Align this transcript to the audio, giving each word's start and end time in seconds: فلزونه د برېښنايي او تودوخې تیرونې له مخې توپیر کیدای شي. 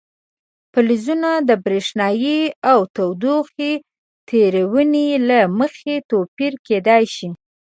فلزونه 0.73 1.29
د 1.49 1.51
برېښنايي 1.65 2.39
او 2.71 2.79
تودوخې 2.95 3.71
تیرونې 4.29 5.07
له 5.29 5.39
مخې 5.59 5.95
توپیر 6.11 6.53
کیدای 6.67 7.03
شي. 7.15 7.29